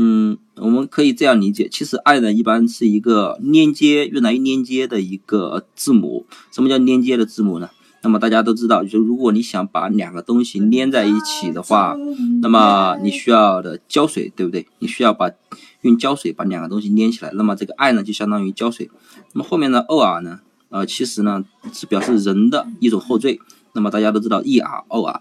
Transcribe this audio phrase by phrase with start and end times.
[0.01, 6.25] 嗯，我们可以这样理解，其实 i 呢一般是一个连接，用来连接的一个字母。
[6.53, 7.69] 什么叫连接的字母呢？
[8.05, 11.97] 那么大家都知道，就如果你想把两个东西连在一起的话，
[12.41, 14.69] 那么你需要的胶水，对不对？
[14.79, 15.33] 你需要把
[15.81, 17.33] 用胶水把两个东西连起来。
[17.35, 18.89] 那么这个 i 呢就相当于胶水。
[19.33, 23.41] 那么后面的 o r 呢，呃，其实呢是表示人的一种后缀。
[23.73, 25.21] 那么大家都知道 e r o r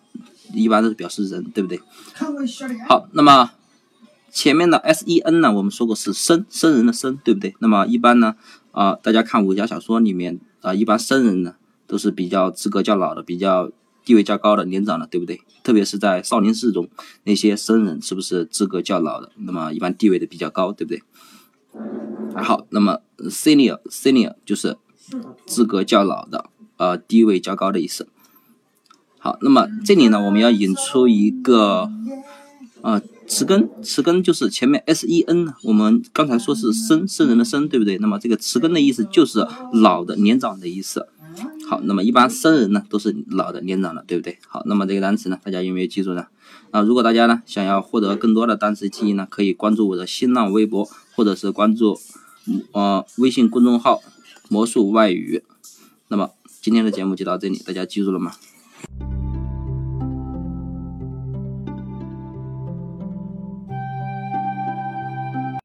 [0.54, 1.82] 一般都是表示人，对不对？
[2.88, 3.49] 好，那么。
[4.38, 7.55] 前面的 S E N 呢，我们说过是生生人的生，对不对？
[7.58, 8.36] 那么一般呢，
[8.70, 11.55] 啊，大家看武侠小说里面啊，一般生人呢
[11.88, 13.71] 都是比较资格较老的，比较
[14.05, 15.41] 地位较高的，年长的，对不对？
[15.63, 16.88] 特别是在少林寺中，
[17.24, 19.32] 那些僧人是不是资格较老的？
[19.38, 21.01] 那么一般地位的比较高，对不对？
[22.35, 24.77] 好，那么 senior senior 就是
[25.48, 28.07] 资格较老的，呃，地位较高的意思。
[29.18, 31.90] 好，那么这里呢，我们要引出一个，
[32.81, 33.01] 啊。
[33.29, 37.97] 词根，词根就是前面 s e n 我们刚才说是生生人的生，对不对？
[37.97, 41.05] 那么这个词根的意思就是老的、年长的意思。
[41.67, 44.39] 好，那么一般生人呢都是老的、年长的，对不对？
[44.48, 46.27] 好，那么这个单词呢，大家有没有记住呢？
[46.71, 51.99] 啊，如果大家呢想要获得更多的单词记忆呢，可以关注我的新浪微博，或者是关注
[52.71, 53.99] 呃微信公众号
[54.48, 55.43] 魔术外语。
[56.07, 56.29] 那么
[56.61, 58.31] 今天的节目就到这里，大家记住了吗？